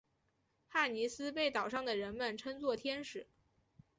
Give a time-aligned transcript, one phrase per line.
[0.67, 3.27] 帕妮丝被岛上的人们称作天使。